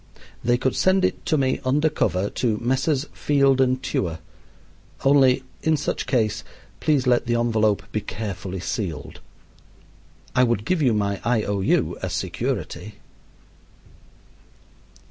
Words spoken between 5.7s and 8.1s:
such case, please let the envelope be